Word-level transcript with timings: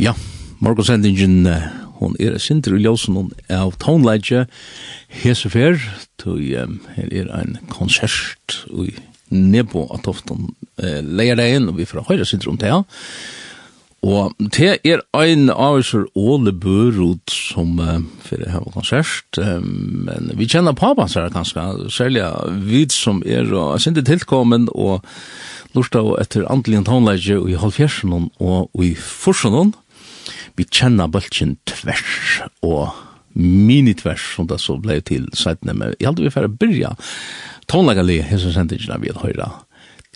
Ja, 0.00 0.14
morgonsendingen, 0.64 1.42
hon 1.98 2.14
er 2.16 2.38
sinter 2.40 2.72
i 2.72 2.78
ljósen 2.80 3.18
hon 3.18 3.26
av 3.52 3.74
tónleidje 3.82 4.46
hesefer, 5.12 5.76
tog 6.16 6.40
um, 6.40 6.78
her 6.94 7.10
er 7.12 7.28
ein 7.36 7.58
konsert 7.68 8.62
i 8.72 8.94
Nebo 9.28 9.82
at 9.92 10.08
oftan 10.08 10.48
uh, 10.80 11.02
leir 11.04 11.36
deg 11.36 11.68
og 11.68 11.76
vi 11.76 11.84
får 11.84 12.06
høyre 12.08 12.24
sinter 12.24 12.48
om 12.48 12.56
det. 12.62 12.72
Og 14.00 14.32
det 14.56 14.78
er 14.88 15.04
ein 15.20 15.52
av 15.52 15.82
oss 15.82 15.92
Åle 15.92 16.54
Børud 16.56 17.20
som 17.36 17.76
uh, 17.76 18.00
fyrir 18.24 18.48
hava 18.54 18.72
konsert, 18.72 19.36
um, 19.36 20.08
men 20.08 20.32
vi 20.40 20.48
kjenner 20.48 20.72
papans 20.80 21.18
her 21.20 21.28
kanskje, 21.28 21.66
særlig 21.92 22.24
vi 22.64 22.86
som 22.88 23.20
er 23.28 23.52
og 23.52 23.76
sindi 23.84 24.00
tilkommen 24.08 24.70
og 24.72 25.04
lortav 25.76 26.14
etter 26.24 26.48
andelig 26.48 26.86
tonleidje 26.88 27.36
i 27.52 27.60
halvfjersen 27.60 28.16
og 28.40 28.80
i 28.80 28.94
forsen 28.96 29.76
vi 30.60 30.68
kjenner 30.68 31.08
bølgen 31.08 31.56
tvers 31.68 32.42
og 32.66 32.92
minitvers 33.32 34.34
som 34.34 34.48
det 34.50 34.60
så 34.60 34.76
ble 34.82 34.98
til 35.06 35.28
sættene, 35.36 35.72
men 35.72 35.94
jeg 35.98 36.10
hadde 36.10 36.26
vi 36.26 36.34
færre 36.34 36.52
byrja 36.52 36.94
tonlaga 37.70 38.04
hese 38.04 38.52
sendingen 38.52 39.00
vi 39.00 39.12
hadde 39.12 39.24
høyra 39.24 39.50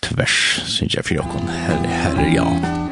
tvers, 0.03 0.61
synes 0.67 0.95
jeg, 0.95 1.05
for 1.05 1.15
jokken, 1.15 1.47
her, 1.49 1.87
her, 1.87 2.19
er 2.19 2.33
ja. 2.35 2.84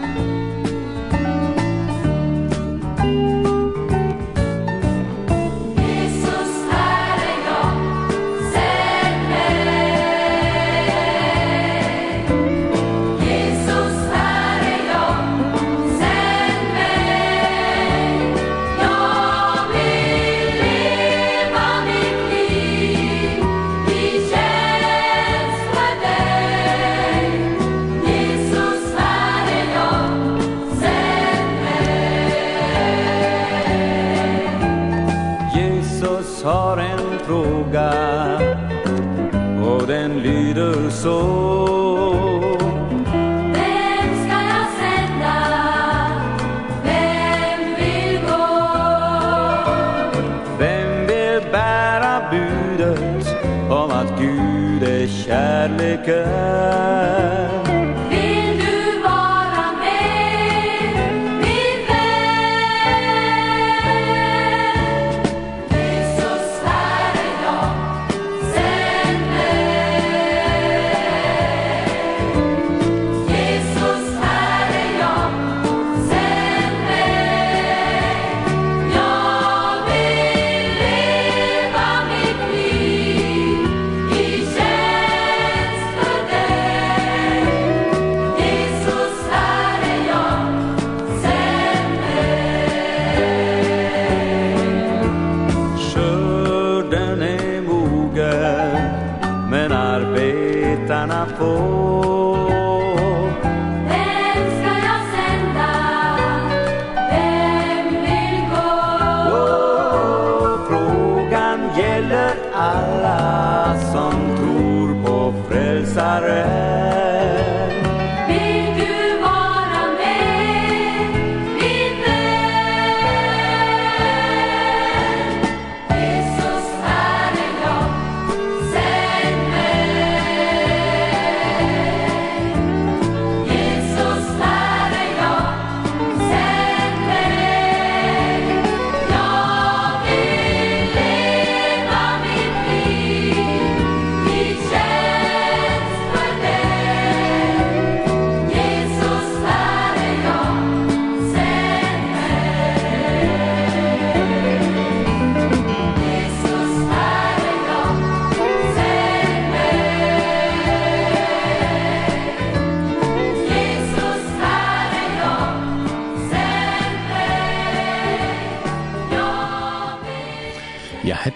kärleken 55.64 57.03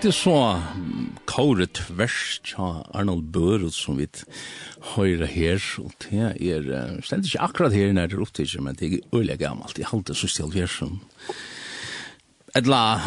det 0.08 0.14
så 0.16 0.62
kåre 1.28 1.66
tvers 1.76 2.40
tja 2.48 2.68
Arnold 2.96 3.26
Børud 3.36 3.74
som 3.76 3.98
vi 4.00 4.06
høyre 4.94 5.28
her, 5.28 5.60
og 5.84 5.92
det 6.06 6.30
er 6.48 7.02
stendt 7.04 7.28
ikke 7.28 7.42
akkurat 7.44 7.74
her 7.76 7.92
når 7.92 8.14
det 8.14 8.20
opptidig, 8.24 8.62
men 8.64 8.78
det 8.80 8.88
er 8.88 9.18
øyelig 9.18 9.36
gammalt, 9.42 9.76
jeg 9.76 9.90
halte 9.92 10.16
så 10.16 10.30
stjelt 10.32 10.56
her 10.56 10.70
som 10.72 11.02
Edla, 12.56 13.00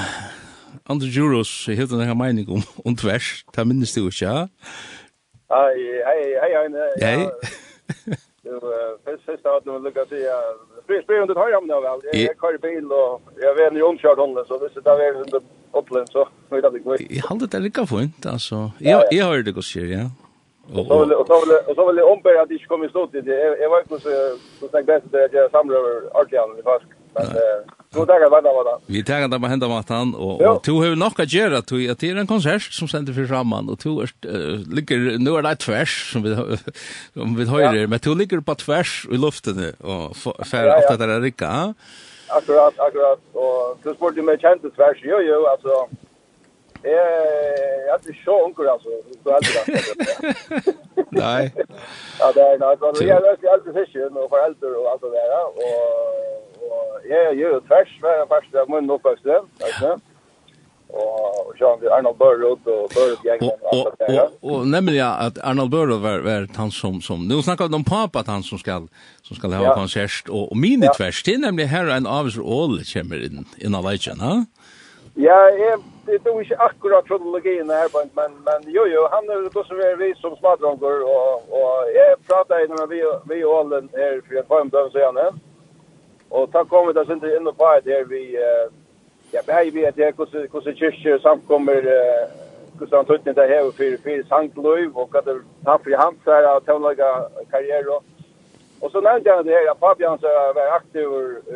Andre 0.92 1.08
Juros, 1.08 1.52
jeg 1.68 1.78
heter 1.78 1.96
denne 1.96 2.16
mening 2.18 2.50
om, 2.52 2.60
om 2.84 2.96
tvers, 2.96 3.46
det 3.56 3.64
minnes 3.66 3.94
du 3.96 4.02
ikke, 4.10 4.26
ja? 4.26 4.44
Hei, 5.54 5.78
hei, 6.08 6.20
hei, 6.42 6.50
hei, 6.58 6.66
hei, 7.00 8.18
Du, 8.44 8.56
først 9.04 9.24
sist 9.28 9.48
av 9.48 9.60
at 9.60 9.66
noen 9.68 9.84
lukket 9.84 10.12
til, 10.12 10.20
jeg 10.24 11.00
spyr 11.04 11.24
om 11.24 11.28
det 11.28 11.36
høyre 11.38 11.62
om 11.62 11.66
det 11.70 11.80
vel, 11.86 12.04
jeg 12.12 12.36
kører 12.40 12.60
bil, 12.60 12.92
og 12.92 13.40
jeg 13.40 13.56
vet 13.56 13.72
en 13.72 13.80
jomkjørt 13.80 14.20
hånden, 14.20 14.44
så 14.48 14.60
hvis 14.60 14.76
det 14.76 14.92
er 14.92 15.00
veldig 15.00 15.42
Gotland 15.72 16.08
så 16.10 16.28
vet 16.50 16.64
jag 16.64 16.76
inte. 16.76 17.14
Jag 17.14 17.22
hade 17.22 17.46
det 17.46 17.58
lika 17.58 17.86
fint 17.86 18.26
alltså. 18.26 18.70
Jag 18.78 19.02
jag 19.10 19.26
hör 19.26 19.42
det 19.42 19.52
går 19.52 19.62
sig 19.62 19.90
ja. 19.92 20.10
Och 20.72 20.86
så 20.86 21.00
vill 21.00 21.12
och 21.12 21.26
så 21.26 21.40
vill 21.40 21.56
och 21.68 21.74
så 21.74 21.92
vill 21.92 22.02
om 22.02 22.22
på 22.22 22.28
att 22.42 22.48
det 22.48 22.58
kommer 22.68 22.88
stå 22.88 23.06
till 23.06 23.24
det. 23.24 23.58
Jag 23.60 23.70
var 23.70 23.80
också 23.80 23.98
så 23.98 24.10
så 24.60 24.68
sagt 24.68 24.86
bäst 24.86 25.06
att 25.06 25.32
jag 25.32 25.50
samlar 25.50 25.80
arkian 26.20 26.58
i 26.58 26.62
fast. 26.62 26.84
Men 27.14 27.26
så 27.94 28.04
där 28.04 28.30
var 28.30 28.42
det 28.42 28.48
var 28.48 28.80
Vi 28.86 29.04
tar 29.04 29.28
det 29.28 29.38
bara 29.38 29.48
hända 29.48 29.68
matan 29.68 30.14
och 30.14 30.42
och 30.42 30.62
tog 30.62 30.84
hur 30.84 30.96
något 30.96 31.20
att 31.20 31.32
göra 31.32 31.58
att 31.58 31.70
jag 31.70 31.98
till 31.98 32.18
en 32.18 32.26
konsert 32.26 32.62
som 32.62 32.88
sände 32.88 33.14
för 33.14 33.26
samman 33.26 33.68
och 33.68 33.78
tog 33.78 34.08
ligger 34.74 35.18
nu 35.18 35.30
är 35.30 35.42
det 35.42 35.56
tvärs 35.56 36.12
som 36.12 36.22
vi 36.22 36.36
som 37.12 37.36
vi 37.36 37.44
höjer 37.44 37.86
men 37.86 37.98
tog 37.98 38.16
ligger 38.18 38.40
på 38.40 38.54
tvärs 38.54 39.06
i 39.10 39.16
luften 39.16 39.72
och 39.78 40.16
för 40.16 40.66
att 40.92 40.98
det 40.98 41.04
är 41.04 41.20
rika. 41.20 41.74
Akkurat, 42.36 42.74
akkurat. 42.86 43.22
Og 43.34 43.78
du 43.84 43.94
spurte 43.94 44.22
meg 44.22 44.40
kjente 44.42 44.70
tvers, 44.76 45.02
jo, 45.04 45.18
jo, 45.30 45.38
altså. 45.52 45.74
Jeg, 46.84 46.92
jeg 47.86 47.92
er 47.92 47.98
ikke 48.08 48.24
så 48.24 48.36
unker, 48.46 48.70
altså. 48.74 48.88
Du 49.24 49.28
er 49.30 49.40
det. 49.44 49.54
Nei. 51.22 51.42
Ja, 52.20 52.28
det 52.36 52.42
er 52.46 52.58
nok. 52.62 52.84
Jeg 53.00 53.16
er 53.16 53.26
veldig 53.28 53.50
eldre 53.54 53.74
fisken 53.78 54.16
og 54.22 54.30
foreldre 54.32 54.70
og 54.80 54.86
alt 54.92 55.02
det 55.04 55.12
der. 55.16 55.32
Og, 55.40 55.58
og 56.70 57.08
jeg 57.08 57.24
er 57.24 57.34
jo 57.42 57.60
tvers, 57.68 57.92
men 58.04 58.30
først 58.32 58.54
er 58.54 58.70
min 58.72 58.94
oppvekst, 58.96 59.26
ikke 59.26 59.76
sant? 59.80 60.09
och 60.92 61.54
Jean 61.60 61.78
Arnold 61.92 62.18
Burrod 62.18 62.58
och 62.66 62.90
Burrod 62.94 63.18
jag 63.24 63.42
och 63.42 63.86
och, 64.42 64.54
och 64.54 64.66
nämligen 64.66 65.06
att 65.06 65.38
Arnold 65.38 65.70
Børre 65.70 65.98
var 65.98 66.18
var 66.18 66.56
han 66.56 66.70
som 66.70 67.00
som 67.00 67.28
nu 67.28 67.42
snackar 67.42 67.68
de 67.68 67.74
om 67.74 67.84
pappa 67.84 68.18
att 68.18 68.26
han 68.26 68.42
som 68.42 68.58
skal 68.58 68.88
som 69.22 69.36
skal 69.36 69.52
ha 69.52 69.64
ja. 69.64 69.74
konsert 69.74 70.28
og, 70.28 70.52
og 70.52 70.56
mine 70.56 70.86
ja. 70.86 70.92
tvers 70.96 71.22
det 71.22 71.38
nemlig 71.40 71.68
her 71.68 71.86
en 71.96 72.06
Avis 72.06 72.38
All 72.38 72.84
kommer 72.92 73.24
inn 73.26 73.46
in 73.58 73.74
a 73.74 73.80
legend 73.80 74.20
ha 74.20 74.44
Ja, 75.14 75.38
jeg 75.50 75.78
det 76.06 76.26
är 76.26 76.40
ikke 76.40 76.56
akkurat 76.56 77.04
kronologin 77.06 77.70
her 77.70 77.88
på 77.88 77.98
men 78.14 78.30
men 78.46 78.60
jo 78.74 78.84
jo 78.94 79.08
han 79.12 79.24
er 79.30 79.38
är 79.46 79.66
som 79.68 79.76
er 79.76 79.96
vi 79.96 80.14
som 80.14 80.36
smadronkor 80.36 80.98
og 81.16 81.32
och 81.58 81.76
jag 81.96 82.26
pratade 82.28 82.64
innan 82.64 82.88
vi 82.88 83.00
vi 83.30 83.44
allen 83.44 83.88
her 83.92 84.20
for 84.26 84.38
ett 84.38 84.48
par 84.48 84.64
dagar 84.64 84.90
sedan. 84.90 85.40
Och 86.28 86.52
tack 86.52 86.68
kommer 86.68 86.92
det 86.92 87.06
sen 87.06 87.24
inn 87.24 87.46
in 87.48 87.54
på 87.54 87.80
det 87.84 87.92
her 87.92 88.04
vi 88.04 88.36
Ja, 89.32 89.40
jeg 89.46 89.74
vet 89.74 89.96
det, 89.96 90.14
hvordan 90.16 90.76
kyrkjer 90.76 91.18
samkommer, 91.18 91.80
hvordan 92.76 92.98
han 92.98 93.06
tøttene 93.06 93.34
det 93.38 93.48
her 93.48 93.62
for, 93.78 93.96
for 94.04 94.22
sangløyv, 94.30 94.96
og 94.96 95.06
hva 95.12 95.20
det 95.26 95.36
han 95.68 95.82
for 95.84 96.00
hans 96.02 96.24
her 96.26 96.48
av 96.50 96.64
tøvnlaga 96.66 97.10
karriere. 97.52 98.00
Og 98.82 98.88
så 98.90 99.02
nevnte 99.04 99.30
jeg 99.30 99.44
det 99.46 99.54
her, 99.54 99.70
at 99.70 99.82
Fabian 99.84 100.18
så 100.18 100.32
vært 100.56 100.76
aktiv 100.78 101.06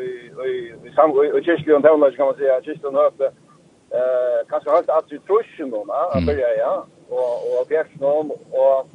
i 0.05 1.41
kyrkjer 1.49 1.76
og 1.79 1.82
tøvnlaga, 1.87 2.17
kan 2.17 2.31
man 2.31 2.38
si, 2.38 2.53
kyrkjer 2.69 2.91
og 2.93 3.00
høpe, 3.00 3.32
eh, 3.99 4.38
kanskje 4.53 4.76
høyt 4.76 4.94
at 4.99 5.11
vi 5.11 5.23
trusjer 5.26 5.71
noen, 5.73 5.91
han 6.15 6.29
bør 6.29 6.44
ja, 6.61 6.75
og, 7.11 7.31
og 7.59 7.67
bjerg 7.73 7.99
noen, 8.05 8.31
og, 8.53 8.87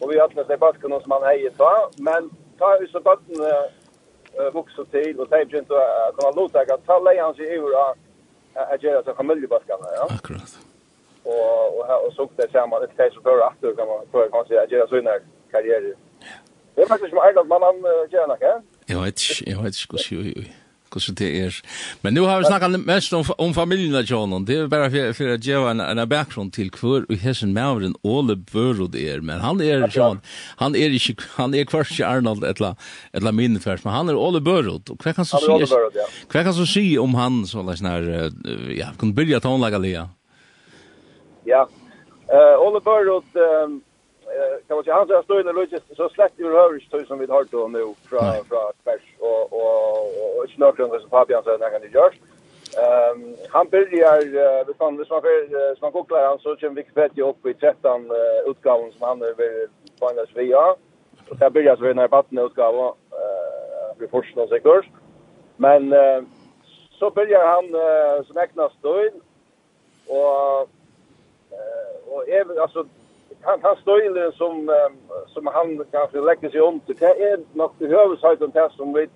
og 0.00 0.06
vi 0.10 0.22
hatt 0.22 0.38
med 0.38 0.46
seg 0.46 0.62
bakken 0.62 0.94
noen 0.94 1.02
som 1.02 1.16
han 1.18 1.26
heier 1.32 1.58
ta, 1.58 1.72
men 1.98 2.30
ta 2.62 2.76
ut 2.78 2.94
så 2.94 3.02
bøttene, 3.02 3.56
vokset 4.54 4.88
til, 4.90 5.14
og 5.20 5.30
de 5.30 5.44
begynte 5.46 5.78
å 5.78 6.10
kunne 6.16 6.32
låta, 6.38 6.64
ta 6.86 6.96
leie 7.02 7.22
han 7.22 7.36
seg 7.38 7.52
over 7.58 7.76
av 7.78 8.00
jag 8.54 8.82
gör 8.82 9.02
så 9.02 9.14
familjebaskarna 9.14 9.86
ja. 9.96 10.08
Akkurat. 10.10 10.58
Och 11.22 11.78
och 11.78 12.06
och 12.06 12.12
såg 12.12 12.30
det 12.36 12.50
samma 12.52 12.78
det 12.80 12.88
sägs 12.96 13.14
för 13.22 13.46
att 13.46 13.60
då 13.60 13.76
kan 13.76 13.86
man 13.86 14.06
för 14.12 14.28
kanske 14.30 14.54
jag 14.54 14.72
gör 14.72 14.86
så 14.86 14.98
innan 14.98 15.20
karriär. 15.50 15.94
Det 16.74 16.82
är 16.82 16.86
faktiskt 16.86 17.10
som 17.10 17.18
Ireland 17.18 17.48
man 17.48 17.60
man 17.60 17.76
gör 18.10 18.26
något, 18.26 18.38
ja. 18.40 18.62
Jag 18.86 19.02
vet, 19.02 19.20
jag 19.46 19.62
vet, 19.62 19.74
jag 20.10 20.18
vet, 20.18 20.46
hvordan 20.94 21.18
det 21.18 21.30
er. 21.40 21.58
Men 22.02 22.14
nu 22.14 22.24
har 22.28 22.40
vi 22.40 22.48
snakket 22.48 22.78
mest 22.86 23.12
om, 23.16 23.24
om 23.38 23.54
familien 23.54 23.94
av 23.98 24.08
honom. 24.10 24.46
Det 24.46 24.58
er 24.58 24.70
bare 24.72 24.90
for, 24.92 25.12
for 25.18 25.34
å 25.34 25.38
gjøre 25.38 25.74
en, 25.74 25.82
en 25.84 26.02
bakgrunn 26.08 26.50
til 26.54 26.70
hver 26.74 27.06
og 27.08 27.22
hessen 27.22 27.54
maveren 27.56 27.96
Ole 28.02 28.36
Børod 28.36 28.96
er. 28.98 29.22
Men 29.24 29.42
han 29.44 29.62
er, 29.64 29.86
John, 29.92 30.22
han 30.62 30.76
er 30.78 30.94
ikke, 30.94 31.18
han 31.36 31.54
er 31.54 31.68
kvart 31.68 31.92
ikke 31.92 32.08
Arnold 32.08 32.44
etla, 32.46 32.74
etla 33.16 33.34
minnefærs, 33.34 33.84
men 33.84 33.96
han 33.96 34.12
er 34.12 34.18
Ole 34.18 34.42
Børod. 34.44 34.90
Og 34.90 35.00
hva 35.02 35.14
kan 35.16 35.28
så 35.28 35.40
si, 35.42 35.54
ja. 35.64 36.08
hva 36.30 36.44
kan 36.46 36.56
så 36.56 36.68
si 36.68 36.86
om 37.00 37.16
han, 37.18 37.42
så 37.48 37.64
la 37.64 37.76
snar, 37.78 38.06
ja, 38.74 38.92
kunne 39.00 39.16
byrja 39.16 39.42
tonlaga 39.44 39.80
lia? 39.82 40.06
Ja, 41.48 41.66
uh, 42.30 42.54
Ole 42.64 42.80
Børod, 42.84 43.26
um, 43.36 43.82
kan 44.66 44.76
man 44.76 44.84
säga 44.84 44.96
han 44.96 45.08
så 45.08 45.22
står 45.22 45.40
i 45.40 45.52
Lucas 45.52 45.82
så 45.96 46.08
släppt 46.08 46.40
ur 46.40 46.52
hörs 46.52 46.90
så 46.90 47.04
som 47.04 47.18
vi 47.18 47.26
har 47.26 47.44
då 47.50 47.68
nu 47.68 47.94
från 48.08 48.44
från 48.48 48.72
Bärs 48.84 49.02
och 49.18 49.52
och 49.52 50.38
och 50.38 50.48
snöklungar 50.54 50.98
så 50.98 51.08
Fabian 51.08 51.42
så 51.44 51.58
när 51.58 51.70
kan 51.70 51.80
det 51.80 51.94
görs. 51.98 52.14
Ehm 52.78 53.36
han 53.50 53.68
börjar 53.68 54.64
vi 54.66 54.74
kan 54.74 54.96
vi 54.96 55.04
ska 55.04 55.20
man 55.80 55.92
googla 55.92 56.26
han 56.26 56.38
så 56.38 56.56
kör 56.56 56.68
vi 56.68 56.82
kvätt 56.82 57.18
upp 57.18 57.46
i 57.46 57.54
13 57.54 58.10
utgåvan 58.46 58.92
som 58.92 59.02
han 59.08 59.22
över 59.22 59.68
Finals 59.98 60.36
via. 60.36 60.76
Och 61.28 61.36
där 61.38 61.50
börjar 61.50 61.76
så 61.76 61.82
när 61.82 62.08
batten 62.08 62.38
utgåva 62.38 62.86
eh 62.88 63.98
vi 63.98 64.08
först 64.08 64.36
någon 64.36 64.48
sekurs. 64.48 64.86
Men 65.56 65.94
så 66.98 67.10
börjar 67.10 67.46
han 67.46 67.66
som 68.24 68.36
äknas 68.36 68.72
då 68.80 69.08
och 70.06 70.68
och 72.06 72.28
även 72.28 72.58
alltså 72.58 72.84
han 73.44 73.58
han 73.62 73.76
stöjlen 73.76 74.32
som 74.32 74.70
som 75.26 75.46
han 75.46 75.84
kanske 75.90 76.20
lägger 76.20 76.50
sig 76.50 76.60
om 76.60 76.80
till 76.80 76.96
det 76.96 77.22
är 77.30 77.40
något 77.52 77.80
i 77.82 77.86
huvudsakligen 77.86 78.50
det 78.50 78.70
som 78.76 78.92
vi 78.92 79.08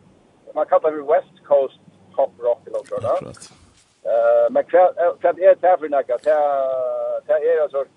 man 0.55 0.67
kallar 0.67 0.91
det 0.91 1.03
West 1.13 1.45
Coast 1.45 1.81
pop 2.17 2.33
rock 2.39 2.61
eller 2.67 2.79
något 2.79 2.89
sådant. 2.89 3.53
Eh 4.03 4.51
men 4.51 4.65
kvad 4.65 5.39
är 5.39 5.55
det 5.61 5.79
för 5.79 5.89
något? 5.89 6.07
Det 6.25 6.37
det 7.27 7.33
är 7.33 7.65
en 7.65 7.71
sorts 7.71 7.91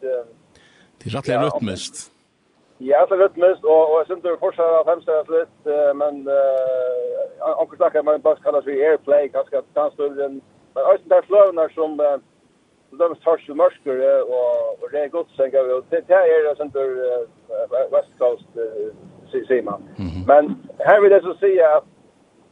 det 1.04 1.10
är 1.10 1.14
rättligen 1.16 1.44
rytmiskt. 1.44 2.12
Ja, 2.78 3.06
så 3.10 3.16
rytmiskt 3.16 3.64
och 3.64 3.94
och 3.94 4.00
jag 4.00 4.08
syns 4.08 4.22
det 4.24 4.38
fortsätter 4.38 4.80
att 4.82 4.88
hemstra 4.88 5.22
lite 5.22 5.94
men 5.94 6.28
eh 6.28 7.60
onkel 7.62 7.78
snackar 7.78 8.04
man 8.04 8.22
bara 8.22 8.36
kallas 8.36 8.66
vi 8.66 8.86
airplay 8.88 9.30
kanske 9.30 9.62
kan 9.74 9.92
stöjlen 9.92 10.42
men 10.74 10.84
alltså 10.86 11.08
där 11.08 11.22
flönar 11.22 11.70
som 11.70 12.00
de 13.00 13.16
tørs 13.26 13.48
jo 13.48 13.54
och 13.54 14.84
och 14.84 14.90
det 14.92 15.00
är 15.00 15.08
gott 15.08 15.32
sen 15.36 15.52
går 15.52 15.64
vi. 15.68 15.98
Det 16.08 16.14
här 16.14 16.28
är 16.36 16.50
det 16.50 16.58
som 16.58 16.68
er 16.68 17.92
West 17.96 18.14
Coast, 18.20 18.52
sier 19.32 19.64
man. 19.64 19.82
Men 20.28 20.44
här 20.80 21.02
vill 21.02 21.12
jeg 21.12 21.22
så 21.22 21.34
si 21.40 21.60
at 21.60 21.84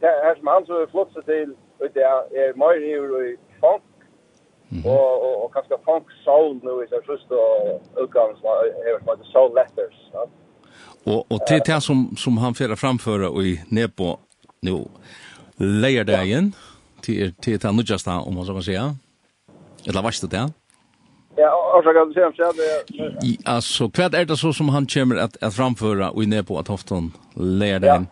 här 0.00 0.34
som 0.34 0.46
han 0.46 0.66
så 0.66 0.86
flott 0.90 1.12
flott 1.12 1.24
till 1.26 1.54
ut 1.80 1.94
det 1.94 2.02
är 2.02 2.54
mer 2.54 3.22
i 3.30 3.36
funk, 3.60 3.82
og, 4.84 5.22
og, 5.26 5.44
og 5.44 5.52
kanskje 5.54 5.76
funk 5.84 6.06
soul 6.24 6.54
nu 6.54 6.70
nå 6.70 6.82
i 6.82 6.88
sin 6.88 7.06
første 7.06 7.34
utgave 8.02 8.36
som 8.38 8.48
er 9.08 9.16
the 9.16 9.26
soul 9.32 9.50
letters. 9.58 9.98
Ja. 10.14 10.22
Og, 11.06 11.26
og 11.32 11.38
til 11.48 11.60
det 11.66 11.82
som, 11.82 12.16
som 12.16 12.36
han 12.36 12.54
fyrir 12.54 12.76
framføre 12.76 13.30
i 13.44 13.58
nepo 13.70 14.16
nu 14.62 14.86
leier 15.58 16.04
deg 16.04 16.26
igjen 16.26 16.54
til, 17.02 17.34
til 17.42 17.58
det 17.62 17.74
nødgjeste, 17.74 18.10
om 18.10 18.34
man 18.34 18.46
så 18.46 18.52
kan 18.52 18.62
si. 18.62 18.76
Eller 19.88 20.02
varst 20.02 20.22
det 20.22 20.30
det? 20.30 20.46
Ja, 21.38 21.50
og 21.50 21.84
så 21.84 21.92
kan 21.94 22.08
du 22.08 22.14
se 22.14 22.24
om 22.26 22.32
det 22.36 22.68
seg. 22.68 23.46
Altså, 23.46 23.88
hva 23.96 24.10
er 24.12 24.24
det 24.28 24.38
så 24.38 24.52
som 24.52 24.68
han 24.74 24.86
kommer 24.94 25.22
at, 25.24 25.38
at 25.40 25.54
framføre 25.54 26.10
og 26.10 26.22
inne 26.22 26.42
på 26.42 26.58
at 26.58 26.68
Hofton 26.68 27.12
lærer 27.36 27.84
deg? 27.86 28.06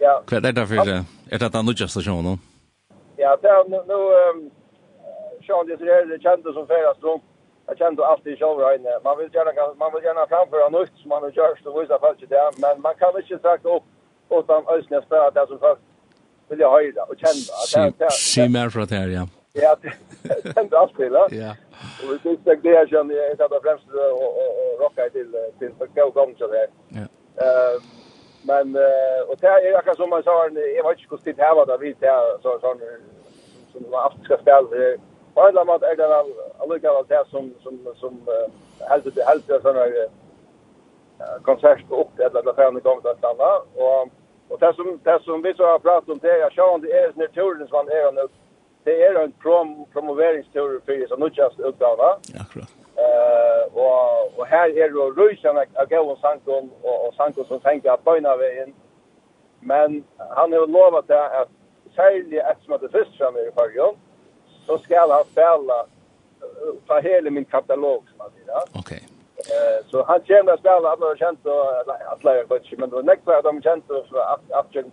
Ja. 0.00 0.18
Hva 0.28 0.42
er 0.42 0.52
det 0.52 0.66
for 0.68 0.84
det? 0.84 1.00
Er 1.32 1.38
det 1.38 1.52
den 1.52 1.64
nødvendige 1.64 1.88
stasjonen? 1.88 2.40
Ja, 3.18 3.34
det 3.42 3.50
er 3.50 3.62
nå... 3.70 4.00
Sean 5.46 5.66
Desiree, 5.66 6.06
det 6.10 6.22
kjente 6.22 6.52
som 6.54 6.66
færre 6.70 6.94
strunk. 6.98 7.22
Jag 7.68 7.78
kände 7.78 8.06
alltid 8.06 8.38
själv 8.38 8.58
här 8.60 8.74
inne. 8.78 8.92
Man 9.04 9.18
vill 9.18 9.30
gärna 9.34 9.74
man 9.82 9.90
vill 9.94 10.04
gärna 10.04 10.26
framföra 10.32 10.68
nytt 10.78 10.94
som 11.00 11.08
man 11.08 11.22
har 11.22 11.30
gjort 11.30 11.66
och 11.66 11.82
visa 11.82 11.98
fallet 11.98 12.30
det. 12.34 12.50
men 12.64 12.80
man 12.80 12.94
kan 13.00 13.10
inte 13.20 13.38
sagt 13.48 13.64
upp 13.64 13.86
utan 14.38 14.60
ösnes 14.76 15.04
för 15.08 15.28
att 15.28 15.34
det 15.34 15.46
som 15.48 15.58
folk 15.58 15.78
vill 16.48 16.60
höra 16.60 17.02
och 17.10 17.16
känna. 17.22 18.10
Si 18.10 18.48
mer 18.48 18.70
fra 18.70 18.84
det 18.84 18.94
här, 18.94 19.08
ja. 19.08 19.24
Ja, 19.52 19.76
det 19.82 20.72
är 20.72 20.76
allt 20.76 20.96
till. 20.96 21.12
Ja. 21.12 21.56
Och 22.02 22.14
vi 22.14 22.18
syns 22.18 22.46
att 22.46 22.62
det 22.62 22.76
är 22.76 22.86
som 22.86 23.10
jag 23.10 23.38
kan 23.38 23.48
ta 23.48 23.60
främst 23.62 23.84
och 23.88 24.80
rocka 24.80 25.08
till 25.08 25.32
till 25.58 25.72
för 25.78 25.86
gå 25.86 26.10
gång 26.10 26.34
så 26.38 26.46
där. 26.46 26.66
Ja. 26.88 27.00
Ehm 27.44 27.80
men 28.44 28.76
och 29.28 29.36
det 29.40 29.46
är 29.46 29.78
akkurat 29.78 29.96
som 29.96 30.10
man 30.10 30.22
sa 30.22 30.44
jag 30.44 30.88
vet 30.88 30.98
inte 30.98 31.16
hur 31.24 31.32
det 31.32 31.42
här 31.42 31.54
var 31.54 31.66
där 31.66 31.78
vi 31.78 31.92
där 32.00 32.42
så 32.42 32.58
sån 32.60 32.80
som 33.72 33.90
var 33.90 34.06
aftiska 34.06 34.38
spel 34.38 34.66
på 35.34 35.40
alla 35.40 35.64
måte 35.64 35.86
är 35.86 35.96
det 35.96 36.08
väl 36.08 36.32
allikevel 36.58 37.04
det 37.08 37.24
som 37.30 37.54
som 37.62 37.94
som 37.96 38.28
helt 38.80 39.14
det 39.14 39.24
helt 39.24 39.62
såna 39.62 39.86
konsert 41.42 41.84
upp 41.90 42.18
eller 42.18 42.42
där 42.42 42.52
fem 42.52 42.80
gånger 42.80 43.10
att 43.10 43.18
stanna 43.18 43.50
och 43.74 44.08
och 44.48 44.58
det 44.60 44.74
som 44.74 45.00
det 45.02 45.20
som 45.24 45.42
vi 45.42 45.54
så 45.54 45.64
har 45.66 45.78
pratat 45.78 46.08
om 46.08 46.18
det 46.18 46.38
jag 46.38 46.52
sa 46.52 46.78
det 46.78 46.92
är 46.92 47.12
naturen 47.14 47.68
som 47.68 47.88
är 47.88 48.12
nu 48.12 48.28
det 48.84 49.02
er 49.02 49.14
en 49.24 49.32
prom 49.42 49.86
promoveringstur 49.92 50.80
för 50.84 51.06
så 51.08 51.16
nu 51.16 51.26
just 51.26 51.60
utgåva. 51.60 52.18
Akkurat. 52.40 52.68
Eh 52.96 53.76
och 53.76 54.38
och 54.38 54.46
här 54.46 54.68
är 54.68 54.88
det 54.88 55.22
Rujan 55.22 55.58
att 55.58 55.88
gå 55.88 56.00
och 56.00 56.18
Sankon 56.18 56.70
och, 56.82 57.08
och 57.08 57.14
Sankon 57.14 57.44
som 57.44 57.60
tänker 57.60 57.90
att 57.90 58.04
böna 58.04 58.36
vägen. 58.36 58.74
Men 59.60 60.04
han 60.18 60.52
har 60.52 60.66
lovat 60.66 61.08
det 61.08 61.40
att 61.40 61.48
sälja 61.94 62.50
ett 62.50 62.58
som 62.64 62.78
det 62.80 62.88
först 62.88 63.16
fram 63.18 63.36
i 63.36 63.50
förgon 63.54 63.94
så 64.66 64.78
ska 64.78 65.00
han 65.00 65.24
spela 65.24 65.86
ta 66.86 67.00
hela 67.00 67.30
min 67.30 67.44
katalog 67.44 68.04
som 68.10 68.20
han 68.20 68.30
säger. 68.30 68.58
Okej. 68.74 69.02
Eh 69.36 69.86
så 69.90 70.04
han 70.04 70.20
kommer 70.20 70.52
att 70.52 70.60
spela 70.60 70.76
alla 70.76 71.06
har 71.06 71.16
känt 71.16 71.46
och 71.46 71.66
alla 72.12 72.36
jag 72.36 72.48
vet 72.48 72.64
inte 72.64 72.76
men 72.76 72.90
det 72.90 72.98
är 72.98 73.02
nästa 73.02 73.42
de 73.42 73.62
känt 73.62 73.86
för 73.86 74.18
att 74.18 74.50
att 74.50 74.66
jag 74.74 74.84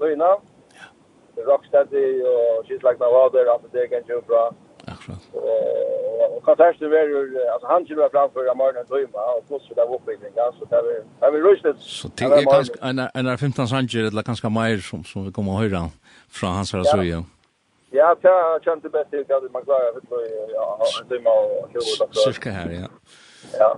Rocksteady 1.45 2.21
och 2.23 2.65
She's 2.65 2.81
Like 2.87 2.99
My 3.03 3.09
Water, 3.17 3.55
att 3.55 3.71
det 3.71 3.87
kan 3.87 4.01
ju 4.07 4.21
bra. 4.21 4.53
Akkurat. 4.85 5.19
Och 6.35 6.43
konserten 6.43 6.89
var 6.89 6.97
ju, 6.97 7.47
alltså 7.53 7.67
han 7.67 7.85
skulle 7.85 7.99
vara 7.99 8.09
framför 8.09 8.55
morgonen 8.55 8.81
och 8.81 8.87
tog 8.87 9.03
och 9.37 9.47
plus 9.47 9.63
det 9.69 9.75
var 9.75 9.95
uppbyggningar, 9.95 10.51
så 10.59 10.65
det 10.65 11.31
var 11.31 11.37
ju 11.37 11.43
rysligt. 11.51 11.79
Så 11.79 12.07
det 12.07 12.25
er 12.25 12.45
kanskje, 12.51 13.09
en 13.13 13.27
av 13.27 13.37
15 13.37 13.67
sanger, 13.67 14.07
eller 14.07 14.21
kanskje 14.21 14.49
mer 14.49 14.77
som, 14.77 15.03
som 15.03 15.25
vi 15.25 15.31
kommer 15.31 15.51
å 15.51 15.61
høre 15.63 15.81
fra 16.29 16.47
hans 16.47 16.71
her 16.71 16.83
søye. 16.83 17.09
ja. 17.09 17.23
Ja, 17.91 18.15
jag 18.21 18.63
kände 18.63 18.89
bäst 18.89 19.09
till 19.09 19.25
att 19.33 19.51
man 19.51 19.63
klarar 19.63 19.91
för 19.93 19.99
att 19.99 20.49
ja, 20.53 20.79
en 21.01 21.07
timme 21.07 21.29
och 21.29 21.69
20 21.71 22.31
Cirka 22.33 22.51
her, 22.51 22.69
ja. 22.81 22.87
Ja. 23.59 23.77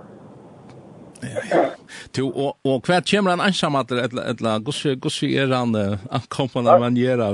Tu 2.12 2.22
og 2.26 2.56
og 2.64 2.82
kvært 2.86 3.06
kemur 3.10 3.30
han 3.30 3.40
einsamallar 3.40 4.04
ella 4.06 4.26
ella 4.32 4.58
gussi 4.58 4.96
gussi 4.96 5.36
er 5.38 5.54
han 5.54 5.74
han 5.74 6.28
kompan 6.28 6.66
av 6.66 6.80
manjera. 6.80 7.30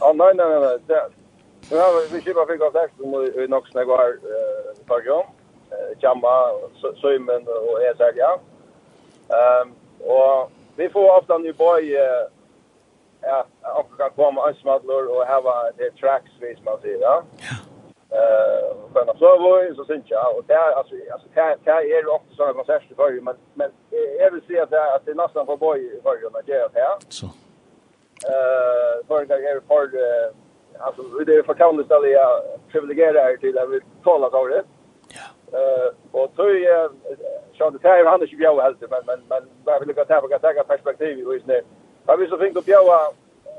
Ja 0.00 0.12
nei 0.12 0.32
nei 0.34 0.48
nei. 0.64 0.76
Ja, 1.70 1.86
vi 2.12 2.20
skipa 2.22 2.44
fikk 2.46 2.62
av 2.62 2.76
teksten 2.76 3.14
og 3.14 3.48
nok 3.50 3.66
snakk 3.72 3.88
var 3.90 4.14
eh 4.22 5.24
Chamba, 6.00 6.52
Søymen 7.00 7.48
og 7.48 7.80
Esak, 7.90 8.16
ja. 8.16 8.32
Ehm 9.36 9.74
og 10.06 10.50
vi 10.76 10.88
får 10.92 11.10
ofta 11.18 11.38
nu 11.38 11.52
boy 11.52 11.94
eh 11.94 12.24
ja, 13.22 13.44
och 13.78 13.90
kan 13.98 14.10
komma 14.16 14.48
ansmallar 14.48 15.10
och 15.10 15.26
ha 15.26 15.70
det 15.78 15.90
tracks 16.00 16.30
vis 16.40 16.58
man 16.64 16.78
säger, 16.82 17.00
ja. 17.00 17.22
Ja 17.38 17.75
eh 18.10 18.76
men 18.94 19.18
så 19.18 19.38
var 19.38 19.62
ju 19.62 19.74
så 19.74 19.84
syns 19.84 20.04
jag 20.06 20.36
och 20.36 20.44
där 20.46 20.72
alltså 20.72 20.94
alltså 21.12 21.28
det 21.34 21.58
där 21.64 21.98
är 21.98 22.02
det 22.02 22.08
ofta 22.08 22.34
såna 22.36 22.52
konserter 22.52 22.94
för 22.94 23.10
ju 23.10 23.20
men 23.20 23.34
men 23.54 23.70
jag 24.20 24.30
vill 24.30 24.42
säga 24.42 24.62
att 24.62 24.70
det 24.70 24.94
att 24.94 25.04
det 25.04 25.10
är 25.10 25.14
nästan 25.14 25.46
för 25.46 25.56
boy 25.56 26.00
för 26.02 26.16
ju 26.16 26.30
när 26.30 26.42
det 26.46 26.52
är 26.52 26.70
här. 26.74 26.96
Så. 27.08 27.26
Eh 27.26 29.06
för 29.06 29.26
jag 29.28 29.44
är 29.44 29.60
för 29.60 29.90
alltså 30.78 31.02
det 31.02 31.34
är 31.34 31.42
för 31.42 31.54
kan 31.54 31.76
det 31.76 31.84
ställa 31.84 32.06
jag 32.06 32.42
privilegierar 32.72 33.36
till 33.36 33.58
att 33.58 33.70
vi 33.70 33.80
talar 34.04 34.30
så 34.30 34.46
det. 34.46 34.62
Ja. 35.08 35.58
Eh 35.58 35.92
och 36.12 36.30
så 36.36 36.42
är 36.42 36.90
så 37.58 37.70
det 37.70 37.88
här 37.88 38.04
han 38.04 38.22
är 38.22 38.26
ju 38.26 38.42
jag 38.42 38.62
helt 38.62 38.80
men 38.80 39.02
men 39.06 39.20
men 39.28 39.42
jag 39.64 39.80
vill 39.80 40.00
att 40.00 40.08
ta 40.08 40.20
på 40.20 40.28
ta 40.28 40.64
perspektiv 40.66 41.18
i 41.18 41.24
visst 41.24 41.46
det. 41.46 41.62
Har 42.06 42.16
vi 42.16 42.26
så 42.26 42.38
fint 42.38 42.56
att 42.56 42.68
jag 42.68 42.86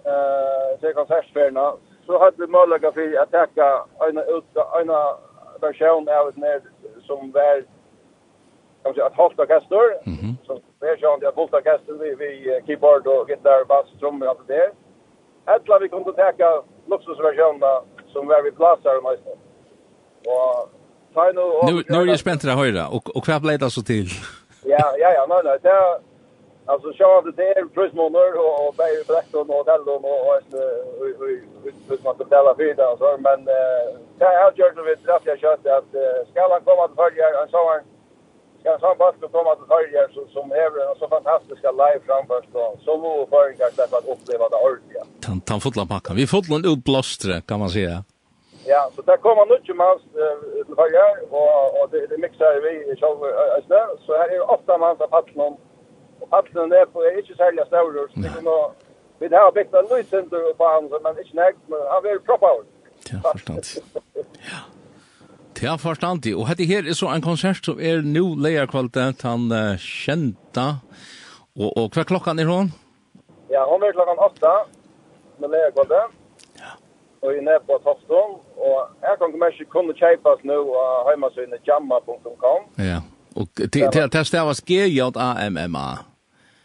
eh 0.06 0.80
se 0.82 0.94
konsertfärna 0.94 1.74
så 2.08 2.20
hade 2.20 2.38
vi 2.38 2.48
möjlighet 2.48 2.94
för 2.94 3.18
att 3.18 3.28
attacka 3.28 3.68
en 4.10 4.18
en 4.82 4.92
version 5.62 6.10
av 6.10 6.34
det 6.36 6.42
när 6.42 6.62
som 7.08 7.32
var 7.32 7.64
kan 8.84 8.94
säga 8.94 9.06
att 9.06 9.18
halta 9.22 9.46
kastor 9.46 9.88
mm 10.06 10.18
-hmm. 10.18 10.34
så 10.48 10.60
där 10.80 10.98
jag 11.02 11.12
hade 11.12 11.32
halta 11.36 11.62
kastor 11.62 11.94
vi 12.02 12.16
vi 12.16 12.62
keyboard 12.66 13.08
och 13.08 13.30
gitarr 13.30 13.66
bass 13.66 13.88
trummor 14.00 14.28
allt 14.28 14.48
det 14.48 14.72
Ettla 15.56 15.80
vi 15.80 15.90
kunde 15.90 16.14
täcka 16.14 16.62
luxusversionerna 16.86 17.82
som 18.14 18.28
var 18.28 18.44
vi 18.44 18.52
platsar 18.52 18.98
och 18.98 19.04
nästan. 19.04 19.38
Och 20.34 20.70
Nu 21.70 21.84
nu 21.88 21.98
är 22.02 22.06
jag 22.06 22.20
spänd 22.20 22.40
till 22.40 22.50
att 22.50 22.58
höra 22.58 22.88
och 22.88 23.18
och 23.18 23.28
vad 23.28 23.42
blev 23.42 23.60
det 23.60 23.70
så 23.70 23.82
till? 23.82 24.10
ja, 24.64 24.96
ja, 25.00 25.10
ja, 25.18 25.26
nej 25.30 25.42
nej, 25.44 25.58
det 25.62 26.00
alltså 26.66 26.94
så 26.94 27.06
av 27.18 27.26
det 27.26 27.32
där 27.32 27.66
plus 27.76 27.94
och 27.94 28.68
och 28.68 28.76
bäj 28.78 29.06
fläkt 29.06 29.34
och 29.34 29.48
hotell 29.48 29.82
och 29.82 30.02
och 30.06 30.42
hvis 31.90 32.04
man 32.04 32.18
betalar 32.18 32.54
fyra 32.56 32.90
och 32.92 32.98
så, 32.98 33.18
men 33.28 33.46
det 34.20 34.26
är 34.26 34.46
avgjort 34.48 34.78
vid 34.88 34.98
draftliga 35.06 35.38
kött 35.38 35.66
att 35.80 35.92
ska 36.30 36.40
han 36.54 36.62
komma 36.70 36.88
till 36.88 37.00
följer 37.04 37.32
en 37.44 37.50
sån 37.50 37.82
ska 38.60 38.74
en 38.74 38.80
sån 38.80 38.98
basket 38.98 39.32
komma 39.32 39.56
till 39.56 39.70
följer 39.76 40.06
som 40.36 40.52
häver 40.52 40.80
en 40.92 40.98
så 41.00 41.08
fantastiska 41.08 41.72
live 41.72 42.02
framför 42.06 42.40
så 42.86 42.98
må 42.98 43.28
föringar 43.30 43.70
släppa 43.78 43.98
att 43.98 44.08
uppleva 44.14 44.50
det 44.50 44.60
ordentliga. 44.66 45.04
Han, 45.28 45.42
han 45.50 45.62
fotla 45.62 45.86
pakka, 45.86 46.14
Vi 46.14 46.28
fotla 46.28 46.56
en 46.56 46.66
utblåstre 46.74 47.42
kan 47.50 47.60
man 47.60 47.70
säga. 47.70 48.04
Ja, 48.66 48.92
så 48.96 49.02
där 49.02 49.18
kommer 49.18 49.46
nu 49.46 49.58
ju 49.64 49.74
mans 49.74 50.02
till 50.66 50.76
följer 50.76 51.12
och, 51.30 51.82
och 51.82 51.90
det, 51.92 52.08
det 52.12 52.18
mixar 52.18 52.62
vi 52.66 52.74
i 52.92 52.96
själv 53.02 53.20
Så 54.06 54.12
här 54.20 54.28
är 54.36 54.52
åtta 54.52 54.78
mans 54.78 55.02
av 55.02 55.08
paddlen 55.08 55.54
och 56.20 56.30
paddlen 56.30 56.72
är, 56.72 56.86
på, 56.86 57.04
är 57.04 57.18
inte 57.18 57.36
särskilt 57.36 57.68
stor 57.68 58.10
så 58.14 58.20
det 58.20 58.30
kommer 58.36 58.87
Vi 59.20 59.28
har 59.34 59.52
byggt 59.52 59.76
en 59.76 59.88
ny 59.90 59.98
løsenter 59.98 60.50
på 60.58 60.72
han, 60.74 60.90
men 61.04 61.22
ikke 61.22 61.38
nekt, 61.40 61.62
men 61.72 61.86
han 61.92 62.04
vil 62.06 62.20
proppa 62.28 62.52
over. 62.56 62.66
Ja, 63.12 63.20
forstand. 63.32 63.64
ja. 64.52 64.60
Ja, 65.62 65.76
forstandig. 65.76 66.36
Og 66.38 66.48
hette 66.48 66.66
her 66.70 66.86
er 66.86 66.94
så 66.94 67.10
en 67.10 67.24
konsert 67.26 67.66
som 67.66 67.80
er 67.82 68.04
nå 68.06 68.36
leierkvalitet, 68.46 69.24
han 69.26 69.50
uh, 69.50 69.74
kjenta. 69.82 70.68
Og, 71.58 71.72
og 71.72 71.96
hva 71.96 72.06
klokkan 72.06 72.38
er 72.40 72.50
hon? 72.50 72.70
Ja, 73.50 73.64
hon 73.66 73.82
er 73.84 73.96
klokkan 73.98 74.22
åtta 74.22 74.54
med 75.42 75.50
leierkvalitet. 75.56 76.14
Ja. 76.60 76.76
Og 77.26 77.34
i 77.34 77.42
ned 77.42 77.66
på 77.66 77.80
Tofton. 77.86 78.38
Og 78.58 78.76
her 79.02 79.18
kan 79.18 79.34
kommersi 79.34 79.66
kunne 79.74 79.98
kjeipas 79.98 80.44
nå 80.46 80.60
av 80.78 81.10
heimasynet 81.10 81.66
jamma.com. 81.66 82.70
Ja, 82.78 83.02
og 83.38 83.50
det 83.58 84.28
stavas 84.30 84.62
G-J-A-M-M-A. 84.62 85.88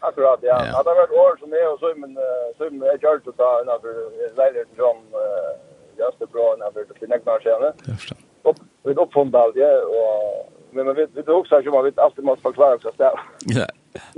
Akkurat, 0.03 0.41
ja. 0.43 0.57
ja. 0.67 0.79
Det 0.83 0.91
har 0.91 0.97
vært 0.99 1.13
år 1.25 1.37
som 1.39 1.53
jeg 1.55 1.67
og 1.69 1.77
Søymen, 1.79 2.17
Søymen 2.59 2.81
er 2.91 2.97
kjørt 2.99 3.29
å 3.31 3.33
ta 3.39 3.49
innenfor 3.61 4.01
leiligheten 4.39 4.75
som 4.75 4.99
uh, 5.15 5.53
Jastebro 5.99 6.49
innenfor 6.57 6.89
til 6.89 7.07
Knekna 7.07 7.37
skjene. 7.43 7.69
Jeg 7.87 8.01
forstår. 8.01 8.19
Opp, 8.51 8.59
vi 8.83 8.95
oppfunnet 8.99 9.37
alt 9.39 9.55
ja, 9.55 9.69
og, 9.87 10.49
men 10.75 10.89
vi, 10.97 11.05
vi 11.15 11.23
tog 11.23 11.45
også 11.45 11.61
ikke 11.61 11.71
om 11.71 11.85
vi 11.85 11.93
alltid 11.95 12.27
måtte 12.27 12.43
forklare 12.43 12.75
oss 12.81 12.99
det. 12.99 13.11
Ja, 13.55 13.69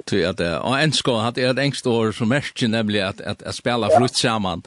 tror 0.02 0.22
jeg 0.24 0.30
at 0.32 0.40
det 0.42 0.48
er. 0.50 0.58
Og 0.66 0.74
en 0.80 0.96
skål, 0.98 1.20
at 1.28 1.38
det 1.38 1.46
er 1.46 1.54
et 1.54 1.62
engst 1.68 1.86
år 1.92 2.10
som 2.18 2.34
mest, 2.34 2.66
nemlig 2.66 3.04
at, 3.06 3.22
at, 3.22 3.46
at 3.46 3.58
spela 3.58 3.92
frutt 3.94 4.18
sammen. 4.18 4.66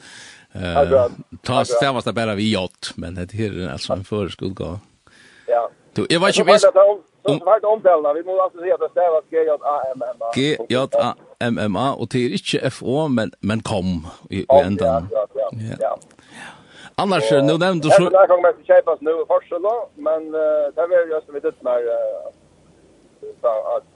Uh, 0.55 1.11
ta 1.43 1.65
stavast 1.67 2.07
det 2.07 2.15
bare 2.15 2.39
vi 2.39 2.47
jott, 2.53 2.93
men 2.97 3.19
det 3.19 3.33
her 3.35 3.51
er 3.51 3.73
altså 3.75 3.99
en 3.99 4.07
føreskudgave. 4.07 4.79
Ja. 5.51 5.67
Du, 5.97 6.05
jeg 6.07 6.23
var 6.23 6.31
ikke... 6.31 6.61
Så 7.23 7.45
var 7.45 7.59
det 7.59 7.67
omtalna, 7.67 8.13
vi 8.13 8.23
må 8.23 8.41
alltså 8.41 8.59
se 8.59 8.71
att 8.71 8.79
det 8.79 8.89
stavas 8.89 9.23
G-J-A-M-M-A. 9.29 10.31
G-J-A-M-M-A, 10.35 11.93
och 11.93 12.07
det 12.11 12.25
är 12.25 12.31
inte 12.31 12.67
F-O, 12.67 13.07
men, 13.07 13.31
men 13.39 13.61
kom 13.61 14.07
i, 14.29 14.39
i 14.39 14.45
ändan. 14.49 15.07
Ja, 15.11 15.27
ja, 15.33 15.49
ja. 15.51 15.75
ja. 15.79 15.97
Annars, 16.95 17.31
nu 17.31 17.57
nämnde 17.57 17.87
du 17.87 17.89
så... 17.89 18.09
Det 18.09 18.17
är 18.17 18.21
en 18.21 18.27
gång 18.29 18.41
med 18.41 18.49
att 18.49 18.67
köpas 18.67 19.01
nu 19.01 19.11
i 19.11 19.25
Forsen 19.27 19.61
då, 19.61 19.89
men 19.95 20.35
uh, 20.35 20.41
det 20.75 20.81
är 20.81 21.15
just 21.15 21.29
vi 21.29 21.39
det 21.39 21.53
när 21.59 21.83
uh, 21.83 21.91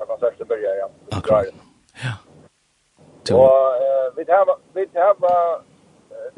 konserten 0.07 0.47
börjar, 0.47 0.75
ja. 0.75 0.89
Akkurat, 1.17 1.45
ja. 2.03 2.09
Och 3.35 3.59
vi 4.15 4.31
har 4.31 4.57
vi 4.73 4.87
har 4.93 5.15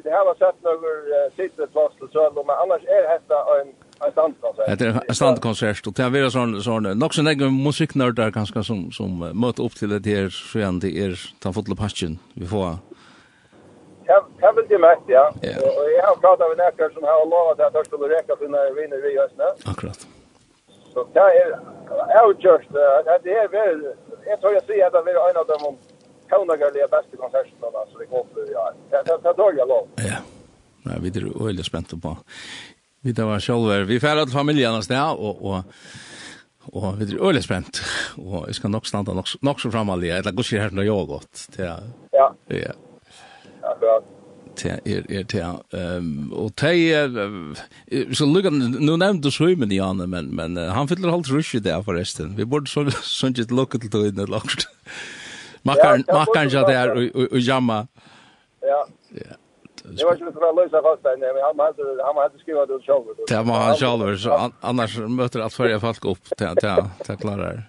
vi 0.03 0.09
har 0.09 0.35
sett 0.35 0.63
några 0.63 1.29
sitter 1.35 1.67
plats 1.67 1.95
till 1.95 2.07
så. 2.11 2.43
men 2.47 2.55
annars 2.55 2.83
är 2.83 3.13
detta 3.13 3.61
en 3.61 3.73
Det 3.99 4.81
är 4.81 5.01
en 5.07 5.15
standkonsert 5.15 5.87
och 5.87 5.93
det 5.93 6.03
är 6.03 6.29
sån 6.29 6.61
sån 6.61 7.11
så 7.11 7.21
några 7.21 7.49
musiknördar 7.49 8.31
kanske 8.31 8.63
som 8.63 8.91
som 8.91 9.19
möter 9.19 9.63
upp 9.63 9.75
till 9.75 10.01
det 10.01 10.15
här 10.15 10.29
så 10.29 10.59
igen 10.59 10.79
det 10.79 10.91
är 10.97 11.19
ta 11.39 11.53
fotla 11.53 11.75
passion 11.75 12.19
vi 12.33 12.47
får. 12.47 12.77
Ja, 14.07 14.27
det 14.39 14.51
vill 14.55 14.65
det 14.69 14.79
mest 14.79 15.01
ja. 15.07 15.25
Och 15.79 15.87
jag 15.97 16.07
har 16.07 16.15
pratat 16.15 16.47
med 16.49 16.57
några 16.57 16.93
som 16.93 17.03
har 17.03 17.25
lovat 17.25 17.59
att 17.59 17.73
jag 17.73 17.85
skulle 17.85 18.15
räcka 18.17 18.35
sina 18.35 18.57
när 18.57 19.01
vi 19.01 19.13
just 19.13 19.33
i 19.33 19.37
nu. 19.37 19.49
Akkurat. 19.71 20.07
Så 20.93 21.07
det 21.13 21.19
är 21.19 22.25
outjust 22.25 22.69
det 23.23 23.33
är 23.43 23.47
väl 23.47 23.93
jag 24.25 24.41
tror 24.41 24.53
jag 24.53 24.63
säger 24.63 24.85
att 24.87 25.05
det 25.05 25.11
är 25.11 25.29
en 25.29 25.37
av 25.37 25.47
de 25.47 25.77
tonagaliga 26.29 26.87
bästa 26.87 27.17
konserterna 27.17 27.79
så 27.91 27.97
vi 27.99 28.05
går 28.05 28.23
på 28.23 28.39
ja. 28.53 28.73
år. 28.91 29.17
Det 29.23 29.33
tar 29.33 29.53
jag 29.57 29.67
lov. 29.67 29.87
Ja. 29.95 30.17
Nej, 30.83 30.97
vi 31.01 31.09
är 31.19 31.47
öjligt 31.47 31.65
spänta 31.65 31.97
på. 31.97 32.17
Vi 33.05 33.13
tar 33.13 33.29
var 33.29 33.43
sjølver. 33.43 33.85
Vi 33.85 34.01
færa 34.01 34.25
til 34.25 34.33
familjen 34.33 34.81
sted, 34.83 34.97
og, 34.97 35.43
og, 35.45 35.63
og 36.73 36.99
vi 36.99 37.05
er 37.05 37.21
øyelig 37.21 37.43
spent. 37.45 37.83
Og 38.17 38.47
jeg 38.47 38.57
skal 38.57 38.73
nok 38.73 38.89
standa 38.89 39.13
nok, 39.13 39.29
nok 39.45 39.61
så 39.61 39.71
fremme 39.71 39.93
allige. 39.93 40.17
Eller 40.17 40.33
går 40.33 40.49
ikke 40.49 40.65
her 40.65 40.73
når 40.73 40.89
jeg 40.89 40.99
har 40.99 41.07
gått. 41.13 41.47
Ja. 41.61 41.77
Ja. 42.15 42.73
Ja, 43.61 43.77
bra 43.81 44.01
til 44.55 44.71
er 44.85 45.05
er 45.09 45.23
til 45.23 45.43
ehm 45.75 46.31
og 46.33 46.53
tei 46.55 46.91
så 48.15 48.27
lukka 48.29 48.51
nu 48.53 48.95
nevndu 48.95 49.31
svømmen 49.31 49.71
i 49.71 49.79
han 49.83 50.03
men 50.09 50.35
men 50.35 50.57
han 50.57 50.87
fyller 50.87 51.11
halt 51.11 51.31
rushi 51.31 51.59
der 51.59 51.83
forresten 51.83 52.37
vi 52.37 52.45
burde 52.45 52.67
så 52.67 52.85
så 52.89 53.27
ikke 53.27 53.55
lukka 53.55 53.77
til 53.77 53.91
det 53.91 54.15
der 54.15 54.31
lagt 54.31 54.67
makkar 55.63 56.03
makkar 56.11 56.49
ja 56.53 56.63
der 56.67 56.95
og 57.31 57.39
jamma 57.39 57.85
ja 58.63 58.81
ja 59.15 59.35
Det 59.97 60.05
var 60.05 60.13
inte 60.13 60.31
för 60.31 60.49
att 60.49 60.55
lösa 60.55 60.81
fast 60.81 61.03
där, 61.03 61.17
men 61.17 61.43
han 61.43 61.59
hade 61.59 62.03
han 62.03 62.15
hade 62.15 62.39
skrivit 62.39 62.67
det 62.67 62.79
själv. 62.87 63.03
Det 63.27 63.41
var 63.49 63.55
han 63.55 63.75
själv 63.75 64.17
så 64.17 64.51
annars 64.61 64.97
møter 64.97 65.39
at 65.45 65.53
följa 65.53 65.79
folk 65.79 66.05
opp 66.05 66.23
til 66.37 66.55
til 66.61 66.83
til 67.05 67.17
klarar. 67.17 67.63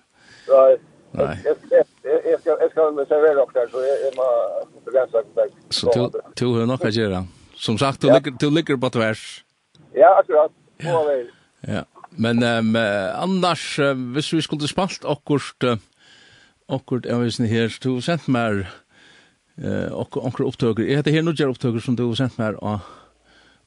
Nej. 0.49 0.77
Nej. 1.11 1.39
Jag 1.45 2.41
ska 2.41 2.51
jag 2.61 2.71
ska 2.71 3.05
servera 3.09 3.43
också 3.43 3.61
så 3.71 3.79
är 3.79 4.17
man 4.17 4.33
begränsa 4.85 5.23
kontakt. 5.23 5.55
Så 5.71 5.87
du 5.95 6.21
du 6.35 6.47
har 6.59 6.67
nok 6.67 6.85
att 6.85 6.95
göra. 6.95 7.27
Som 7.55 7.79
sagt 7.79 8.01
du 8.01 8.07
ligger 8.13 8.31
du 8.31 8.51
ligger 8.51 8.77
på 8.77 8.91
tvers. 8.91 9.45
Ja, 9.95 10.19
akkurat. 10.19 10.51
Ja. 10.77 11.11
Ja. 11.61 11.85
Men 12.11 12.43
um, 12.43 12.77
annars 13.15 13.79
hvis 14.15 14.33
vi 14.33 14.43
skulle 14.43 14.69
spalt 14.69 15.05
akkurat 15.05 15.79
akkurat 16.69 17.07
jeg 17.07 17.21
vet 17.21 17.41
ikke 17.41 17.55
her, 17.55 17.79
du 17.85 18.01
sendt 18.01 18.29
mer 18.29 18.67
eh 19.65 19.93
och 19.93 20.25
onkel 20.25 20.47
upptåg. 20.47 20.81
Jag 20.81 20.97
heter 20.97 21.11
här 21.11 21.23
nu 21.23 21.33
ger 21.33 21.49
upptåg 21.49 21.83
som 21.83 21.97
du 21.97 22.03
har 22.05 22.15
sent 22.15 22.39
mer 22.39 22.57
av 22.61 22.79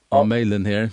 av 0.10 0.27
mailen 0.27 0.65
här. 0.65 0.89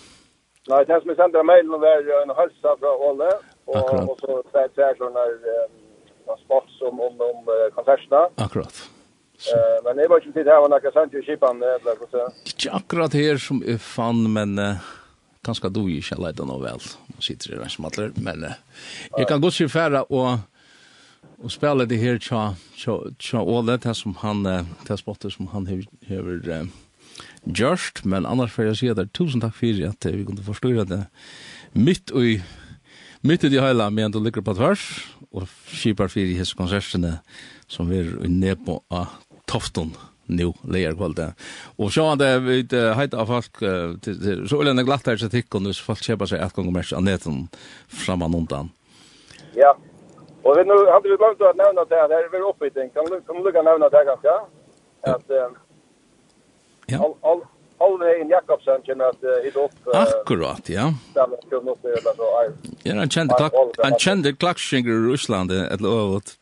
Nej, 0.69 0.85
det 0.87 1.01
som 1.01 1.11
är 1.11 1.15
sent 1.15 1.35
av 1.35 1.45
mailen 1.45 1.71
var 1.71 2.23
en 2.23 2.31
hälsa 2.37 2.77
från 2.81 2.97
Olle 3.09 3.31
och 3.65 4.11
och 4.11 4.19
så 4.21 4.43
säger 4.53 4.69
två 4.69 4.75
särskilda 4.75 5.21
eh 5.25 6.37
sport 6.45 6.71
som 6.79 7.01
om 7.01 7.21
om 7.21 7.45
konserterna. 7.75 8.29
Akkurat. 8.35 8.91
Eh 9.55 9.85
men 9.85 9.97
det 9.97 10.09
var 10.09 10.21
ju 10.21 10.27
inte 10.27 10.43
det 10.43 10.51
här 10.51 10.61
var 10.61 10.69
några 10.69 10.93
sant 10.93 11.13
ju 11.13 11.23
skipan 11.23 11.63
eller 11.63 12.11
så. 12.11 12.31
Inte 12.47 12.71
akkurat 12.71 13.15
här 13.15 13.37
som 13.37 13.63
är 13.67 13.79
fan 13.79 14.33
men 14.33 14.59
eh 14.59 14.75
kanske 15.45 15.69
då 15.69 15.89
ju 15.89 16.03
jag 16.11 16.21
leder 16.27 16.45
nog 16.45 16.63
väl. 16.63 16.79
Sitter 17.21 17.51
det 17.51 17.57
den 17.57 17.69
smaller 17.69 18.11
men 18.15 18.47
jag 19.17 19.29
kan 19.29 19.41
gå 19.41 19.51
sig 19.51 19.69
färra 19.69 20.03
och 20.03 20.29
og 21.39 21.51
spelade 21.51 21.87
det 21.87 21.97
här 21.97 22.19
tja 22.19 22.55
tja 22.77 22.99
tja 23.19 23.39
all 23.39 23.67
det 23.67 23.95
som 23.95 24.15
han 24.15 24.43
det 24.43 24.99
spotter 24.99 25.31
som 25.31 25.47
han 25.47 25.67
har 25.67 25.83
gjørst 27.45 28.05
men 28.05 28.27
annars 28.27 28.53
får 28.53 28.65
jag 28.65 28.77
säga 28.77 28.95
där 28.95 29.07
tusen 29.07 29.41
takk 29.41 29.55
for 29.55 29.87
att 29.89 30.05
vi 30.07 30.25
kunne 30.25 30.43
förstå 30.43 30.85
det 30.85 31.07
mitt 31.73 32.11
i 32.11 32.43
mitt 33.21 33.45
i 33.45 33.49
det 33.49 33.61
hela 33.61 33.91
men 33.91 34.13
det 34.13 34.19
ligger 34.19 34.43
på 34.43 34.55
tvers 34.55 35.07
och 35.31 35.49
skipar 35.67 36.09
för 36.09 36.21
i 36.21 36.37
hans 36.37 36.55
konserterna 36.55 37.19
som 37.69 37.89
vi 37.89 37.99
är 37.99 38.25
inne 38.25 38.57
på 38.57 38.83
av 38.89 39.07
Tofton 39.47 39.93
nu 40.27 40.53
lejer 40.63 40.95
kvalta. 40.95 41.33
Och 41.77 41.93
så 41.93 42.09
han 42.09 42.19
det 42.19 42.39
vid 42.39 42.73
hejta 42.73 43.17
av 43.17 43.27
folk 43.27 43.59
så 44.49 44.61
eller 44.61 44.83
glatt 44.83 45.07
här 45.07 45.17
så 45.17 45.29
tycker 45.29 45.61
nu 45.61 45.73
så 45.73 45.85
folk 45.85 46.03
köper 46.03 46.27
sig 46.27 46.41
ett 46.41 46.53
gång 46.53 46.73
mer 46.73 46.95
annat 46.95 47.27
än 47.27 47.49
framan 47.89 48.35
undan. 48.35 48.71
Ja, 49.55 49.77
Och 50.47 50.55
vi 50.59 50.65
nu 50.65 50.77
hade 50.95 51.09
vi 51.09 51.17
glömt 51.17 51.41
att 51.41 51.57
nämna 51.57 51.85
det 51.85 51.97
här, 52.01 52.09
det 52.09 52.15
är 52.15 52.29
väl 52.29 52.43
uppe 52.43 52.67
i 52.67 52.71
den. 52.71 52.91
Kan 52.91 53.05
du 53.05 53.43
lugga 53.45 53.63
nämna 53.63 53.89
det 53.89 53.97
här 53.97 54.05
ganska? 54.05 54.33
Att 55.01 55.31
eh, 55.31 55.49
ja. 56.87 56.99
all, 57.05 57.15
all, 57.31 57.41
Alvein 57.79 58.29
Jakobsen 58.29 58.83
kommer 58.87 59.05
att 59.05 59.25
uh, 59.25 59.45
hitta 59.45 59.61
upp... 59.65 59.71
Uh, 59.87 60.01
Akkurat, 60.01 60.69
ja. 60.69 60.95
Ja, 62.83 62.95
han 62.95 63.11
kände, 63.11 63.35
klack, 63.35 63.53
han 63.79 63.99
kände 63.99 64.33
klackskänger 64.33 64.91
i 64.91 65.13
Ryssland, 65.13 65.51
eller 65.53 65.89
övrigt. 66.03 66.35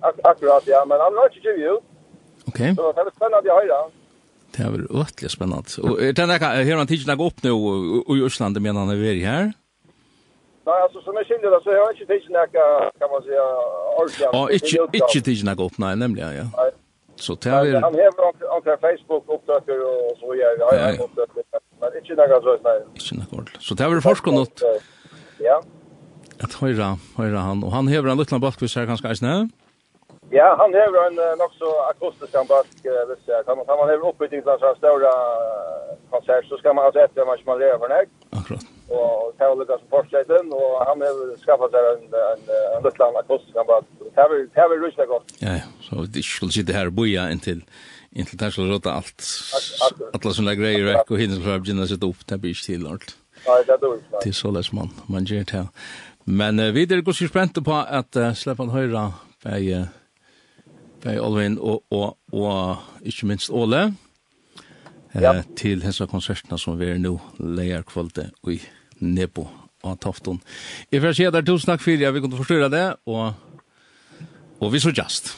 Akkurat, 0.00 0.62
ja, 0.66 0.84
men 0.88 1.00
han 1.00 1.14
har 1.16 1.36
inte 1.36 1.48
ju. 1.48 1.76
Okej. 2.46 2.74
Så 2.76 2.92
det 2.92 3.00
är 3.00 3.10
spännande 3.16 3.52
att 3.52 3.62
höra. 3.62 3.90
Det 4.56 4.62
är 4.62 4.70
väl 4.70 5.00
ötliga 5.00 5.28
spännande. 5.28 5.68
Och 5.82 6.02
är 6.02 6.12
det 6.12 6.26
här, 6.26 6.64
har 6.64 6.76
han 6.76 6.86
tidigare 6.86 7.16
gått 7.16 7.32
upp 7.32 7.42
nu 7.42 7.50
i 8.16 8.20
Ryssland 8.24 8.60
medan 8.60 8.76
han 8.76 8.90
är 8.90 9.24
här? 9.24 9.44
Ja. 9.44 9.52
Nej, 10.68 10.82
alltså 10.84 11.00
som 11.00 11.14
jag 11.14 11.26
kände 11.26 11.50
det 11.50 11.60
så 11.64 11.70
har 11.70 11.76
jag 11.76 11.92
inte 11.92 12.06
tid 12.06 12.30
näka 12.30 12.64
kan 12.98 13.10
man 13.10 13.22
säga 13.22 13.44
ordentligt. 13.98 14.28
Ja, 14.32 14.50
inte 14.50 15.06
inte 15.06 15.20
tid 15.28 15.44
näka 15.44 15.62
upp 15.62 15.78
nej 15.78 15.96
nämligen 15.96 16.30
ja. 16.40 16.44
Nej. 16.56 16.70
Så 17.24 17.32
det 17.34 17.50
är 17.50 17.80
han 17.80 17.94
har 17.94 18.60
på 18.60 18.76
Facebook 18.86 19.24
uppdater 19.36 19.76
och 19.90 20.16
så 20.20 20.34
gör 20.34 20.58
jag 20.58 20.66
har 20.66 21.04
uppdater. 21.04 21.42
Men 21.80 21.96
inte 21.98 22.14
näka 22.14 22.40
så 22.40 22.58
nej. 22.64 22.80
Inte 22.94 23.14
näka 23.18 23.32
ordentligt. 23.36 23.62
Så 23.62 23.74
det 23.74 23.84
är 23.84 23.88
väl 23.88 24.00
forskar 24.00 24.32
något. 24.32 24.62
Ja. 25.38 25.62
Att 26.44 26.52
höra, 26.60 26.98
höra 27.16 27.38
han 27.38 27.64
och 27.64 27.72
han 27.72 27.88
häver 27.88 28.08
en 28.10 28.18
liten 28.18 28.40
backvis 28.40 28.76
här 28.76 28.86
ganska 28.86 29.14
snä. 29.14 29.48
Ja, 30.30 30.56
han 30.58 30.74
har 30.74 31.06
en 31.34 31.40
också 31.40 31.66
akustisk 31.90 32.32
back 32.32 32.66
vet 33.08 33.18
jag. 33.26 33.42
Han 33.46 33.58
han 33.68 33.88
häver 33.88 34.08
uppe 34.08 34.28
till 34.28 34.42
den 34.44 34.58
så 34.58 34.74
stora 34.78 35.12
konsert 36.10 36.44
så 36.48 36.56
ska 36.58 36.72
man 36.72 36.84
ha 36.84 36.92
sett 36.92 37.26
match 37.26 37.42
man 37.46 37.58
lever 37.58 37.78
för 37.78 37.88
det. 37.88 38.06
Akkurat 38.40 38.77
och 38.88 39.36
tar 39.38 39.56
Lucas 39.56 39.80
som 39.80 39.88
fortsätter 39.88 40.40
och 40.58 40.76
han 40.86 41.00
har 41.00 41.36
skaffat 41.44 41.70
sig 41.70 41.80
en 41.92 42.02
en 42.30 42.42
en 42.76 42.82
liten 42.86 43.16
akost 43.20 43.52
kan 43.54 43.66
bara 43.66 43.82
tar 44.14 44.28
vi 44.30 44.48
tar 44.48 44.68
vi 44.70 44.86
rusta 44.86 45.06
gott. 45.06 45.26
Ja 45.38 45.52
ja, 45.52 45.66
så 45.80 45.94
det 46.14 46.22
skulle 46.24 46.52
sitta 46.52 46.72
här 46.72 46.90
boja 46.90 47.30
intill 47.30 47.64
intill 48.10 48.38
där 48.38 48.50
skulle 48.50 48.72
råta 48.72 48.92
allt 48.92 49.22
alla 50.12 50.34
såna 50.34 50.54
grejer 50.54 50.84
räck 50.84 51.10
och 51.10 51.18
hinner 51.18 51.40
för 51.40 51.66
gymnasiet 51.66 52.00
sätta 52.00 52.06
upp 52.06 52.26
det 52.26 52.38
blir 52.38 52.66
till 52.66 52.86
allt. 52.86 53.16
Ja, 53.46 53.62
det 53.66 53.76
då. 53.80 53.98
Det 54.22 54.28
är 54.28 54.32
så 54.32 54.50
läs 54.50 54.72
man 54.72 54.90
man 55.06 55.24
ger 55.24 55.44
till. 55.44 55.66
Men 56.24 56.60
uh, 56.60 56.72
vi 56.72 56.86
där 56.86 57.00
går 57.00 57.12
så 57.12 57.28
spänt 57.28 57.64
på 57.64 57.74
att 57.74 58.16
uh, 58.16 58.32
släppa 58.34 58.62
en 58.62 58.70
höra 58.70 59.12
bei 59.44 59.74
uh, 59.74 59.84
bei 61.02 61.20
Olvin 61.20 61.58
och 61.58 61.82
och 61.88 62.18
och 62.32 62.76
inte 63.02 63.26
minst 63.26 63.50
Ole. 63.50 63.94
Eh, 65.14 65.22
ja. 65.22 65.42
til 65.56 65.82
hesa 65.82 66.06
konsertene 66.06 66.58
som 66.58 66.76
vi 66.80 66.90
er 66.92 66.98
nå 67.00 67.14
leier 67.38 67.82
kvalitet 67.82 68.28
i 68.48 68.58
Nebo 69.00 69.46
og 69.86 69.98
Tofton. 70.02 70.40
Jeg 70.92 71.02
får 71.02 71.16
se 71.16 71.28
der, 71.30 71.44
tusen 71.46 71.72
takk 71.72 71.82
for 71.84 72.06
at 72.08 72.14
vi 72.14 72.22
kunne 72.24 72.38
forstyrre 72.38 72.70
det, 72.72 72.86
og, 73.06 73.32
og 74.60 74.72
vi 74.72 74.80
så 74.82 74.92
just. 74.94 75.34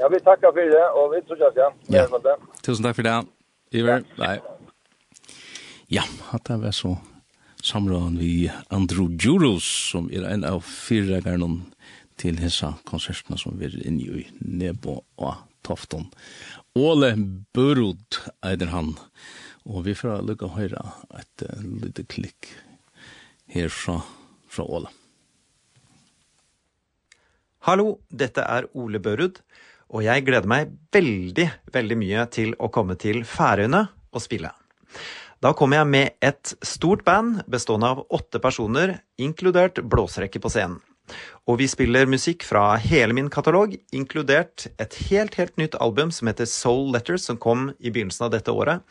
Ja, 0.00 0.08
vi 0.12 0.20
takker 0.24 0.52
for 0.52 0.72
det, 0.76 0.84
og 0.96 1.12
vi 1.12 1.22
så 1.28 1.38
just, 1.40 1.60
ja. 1.60 1.70
ja. 1.92 2.36
Tusen 2.62 2.84
takk 2.84 2.96
for 2.96 3.06
det, 3.06 3.16
Iver. 3.72 4.04
Ja. 4.16 4.22
Nei. 4.22 4.36
Ja, 5.92 6.02
at 6.34 6.48
det 6.48 6.58
var 6.62 6.74
så 6.74 6.96
samråden 7.62 8.18
vi 8.18 8.50
Andrew 8.70 9.08
Juros, 9.22 9.64
som 9.92 10.10
er 10.12 10.26
en 10.30 10.44
av 10.46 10.62
fire 10.66 11.20
gærnene 11.22 11.70
til 12.20 12.38
hessa 12.40 12.74
konsertene 12.88 13.38
som 13.38 13.58
vi 13.60 13.68
er 13.68 13.76
inne 13.84 14.22
i 14.22 14.26
Nebo 14.40 15.02
og 15.20 15.42
Tofton. 15.66 16.08
Åle 16.76 17.12
Burud, 17.54 18.20
eider 18.44 18.72
han, 18.72 18.94
og 19.66 19.84
vi 19.86 19.96
får 19.98 20.24
lukka 20.26 20.52
høyre 20.54 20.82
et 21.18 21.46
uh, 21.48 21.60
lite 21.82 22.06
klikk 22.08 22.52
her 23.52 23.68
fra, 23.72 24.00
fra 24.48 24.64
Åla. 24.64 24.90
Hallo, 27.66 27.96
dette 28.10 28.44
er 28.46 28.68
Ole 28.78 29.00
Børud, 29.02 29.40
og 29.90 30.04
jeg 30.06 30.24
gleder 30.26 30.46
meg 30.50 30.70
veldig, 30.94 31.46
veldig 31.74 31.98
mye 31.98 32.26
til 32.30 32.54
å 32.62 32.70
komme 32.74 32.94
til 33.00 33.24
Færøyene 33.26 33.86
og 34.14 34.22
spille. 34.22 34.52
Da 35.42 35.52
kommer 35.52 35.82
jeg 35.82 35.90
med 35.90 36.14
et 36.24 36.54
stort 36.64 37.02
band 37.06 37.42
bestående 37.50 37.90
av 37.92 38.04
åtte 38.14 38.40
personer, 38.42 39.00
inkludert 39.18 39.82
blåsrekke 39.82 40.40
på 40.42 40.52
scenen. 40.52 40.78
Og 41.46 41.60
vi 41.60 41.68
spiller 41.70 42.08
musikk 42.10 42.42
fra 42.46 42.74
hele 42.82 43.14
min 43.14 43.30
katalog, 43.30 43.76
inkludert 43.94 44.66
et 44.82 44.96
helt, 45.06 45.36
helt 45.38 45.56
nytt 45.60 45.76
album 45.78 46.10
som 46.14 46.26
heter 46.30 46.48
Soul 46.50 46.90
Letters, 46.94 47.22
som 47.28 47.38
kom 47.38 47.68
i 47.78 47.92
begynnelsen 47.94 48.26
av 48.26 48.32
dette 48.34 48.50
året. 48.50 48.82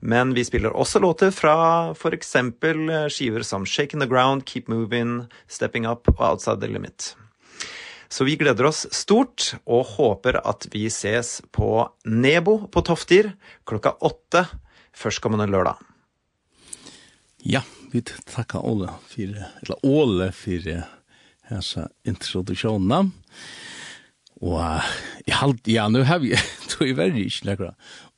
Men 0.00 0.32
vi 0.36 0.46
spiller 0.48 0.72
også 0.72 1.02
låter 1.04 1.34
fra 1.34 1.92
for 1.98 2.16
eksempel 2.16 3.10
skiver 3.12 3.44
som 3.44 3.66
Shaking 3.68 4.00
the 4.00 4.08
Ground, 4.08 4.46
Keep 4.48 4.72
Moving, 4.72 5.26
Stepping 5.48 5.88
Up 5.88 6.08
og 6.16 6.22
Outside 6.32 6.62
the 6.64 6.72
Limit. 6.72 7.12
Så 8.08 8.24
vi 8.24 8.38
gleder 8.40 8.64
oss 8.70 8.86
stort 8.94 9.52
og 9.68 9.84
håper 9.98 10.40
at 10.40 10.64
vi 10.72 10.86
ses 10.88 11.42
på 11.52 11.84
Nebo 12.08 12.62
på 12.72 12.80
Toftir 12.88 13.34
klokka 13.68 13.98
åtte 14.00 14.46
førstkommende 14.96 15.44
lørdag. 15.52 15.76
Ja, 17.44 17.60
vi 17.92 18.00
takker 18.02 18.64
Ole 18.64 18.88
for, 19.10 19.36
eller 19.62 19.84
Ole 19.86 20.32
for 20.32 20.72
hessa 21.50 21.88
introduktiona. 22.08 23.04
Og 24.38 24.60
jeg 25.26 25.34
halte, 25.34 25.72
ja, 25.72 25.88
nu 25.90 26.04
har 26.06 26.20
vi, 26.22 26.34
tog 26.70 26.86
i 26.86 26.94
verre 26.96 27.24
ikke 27.24 27.48
nekra 27.50 27.72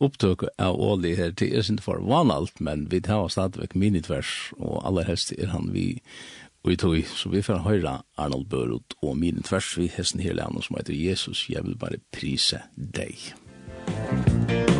opptøk 0.05 0.45
av 0.61 0.77
åli 0.81 1.14
her, 1.16 1.33
det 1.37 1.51
er 1.57 1.64
sint 1.64 1.83
for 1.85 2.01
vanalt, 2.05 2.61
men 2.61 2.87
vi 2.93 3.01
tar 3.05 3.29
stadigvæk 3.33 3.77
minitvers, 3.77 4.53
og 4.59 4.85
aller 4.88 5.09
helst 5.09 5.33
er 5.38 5.53
han 5.55 5.71
vi, 5.73 6.03
og 6.64 6.73
vi 6.73 6.77
tog, 6.81 6.99
så 7.09 7.33
vi 7.33 7.45
får 7.45 7.64
høyra 7.64 8.01
Arnold 8.21 8.49
Børud 8.53 8.97
og 9.01 9.16
minitvers, 9.21 9.73
vi 9.81 9.88
hesten 9.93 10.25
her 10.25 10.37
lærne 10.37 10.64
som 10.64 10.77
heter 10.81 10.97
Jesus, 10.97 11.49
jeg 11.49 11.64
vil 11.64 11.79
bare 11.81 12.03
prise 12.12 12.64
deg. 12.77 13.33
Musik 13.88 14.80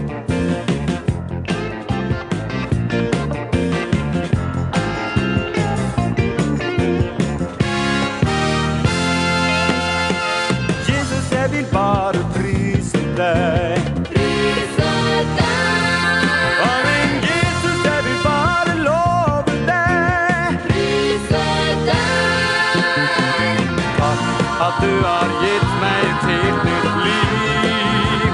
at 24.71 24.83
du 24.83 24.95
har 25.05 25.29
gitt 25.43 25.71
meg 25.83 26.03
et 26.11 26.23
helt 26.31 26.63
nytt 26.69 26.95
liv. 27.07 28.33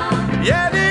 Jeg 0.51 0.69
vil 0.73 0.86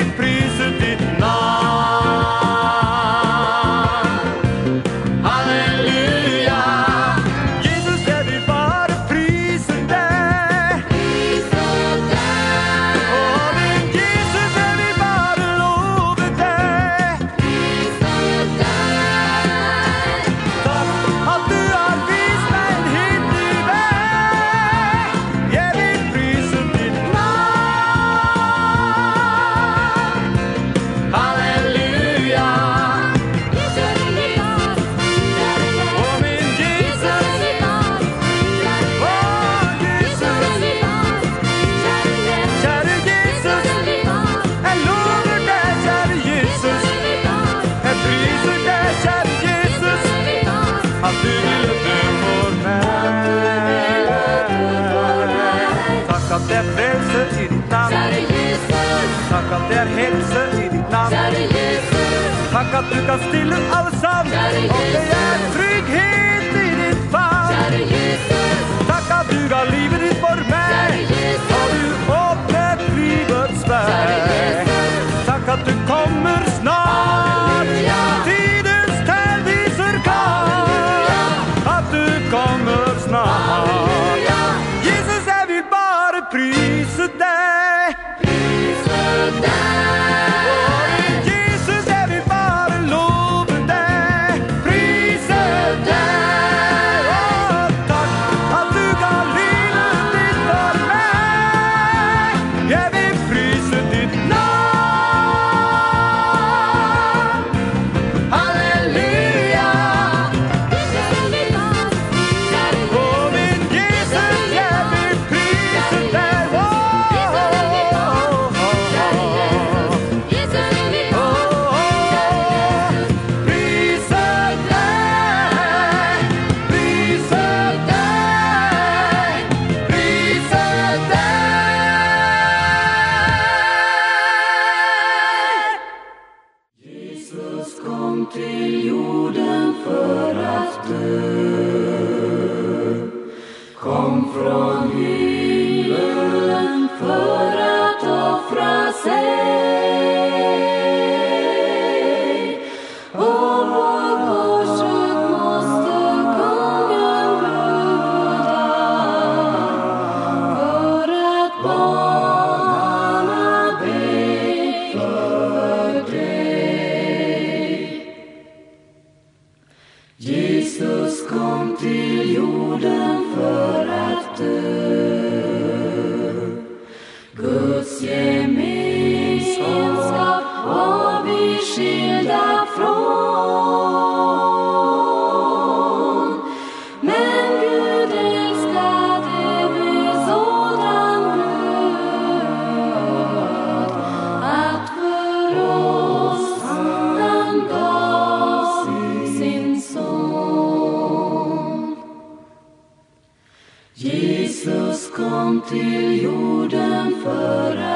till 205.70 206.24
jorden 206.24 207.22
föra. 207.24 207.95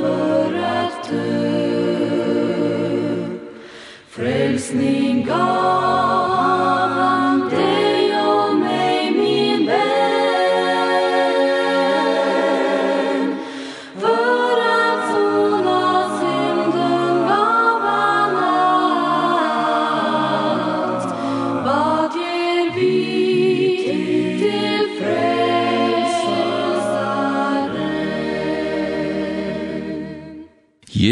för 0.00 0.54
att 0.54 1.10
dö. 1.10 1.74
Frälsning 4.08 5.24
gav 5.26 5.83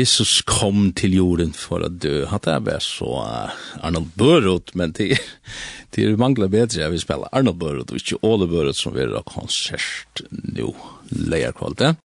Jesus 0.02 0.42
kom 0.42 0.88
til 0.98 1.14
jorden 1.14 1.52
for 1.54 1.84
å 1.84 1.90
dø. 1.90 2.24
Han 2.30 2.46
er 2.50 2.62
bare 2.64 2.82
så 2.82 3.10
Arnold 3.78 4.10
Burrot, 4.18 4.72
men 4.78 4.94
det, 4.98 5.20
det 5.94 6.06
er 6.08 6.18
manglar 6.18 6.50
bedre. 6.50 6.80
Jeg 6.82 6.94
vil 6.94 7.02
spela 7.02 7.30
Arnold 7.30 7.60
Burrot 7.60 7.92
og 7.92 8.00
ikke 8.00 8.18
Ole 8.26 8.48
Burrot 8.50 8.78
som 8.78 8.96
vil 8.96 9.14
ha 9.14 9.22
konsert 9.28 10.24
nå, 10.30 10.72
leierkvalitet. 11.12 12.00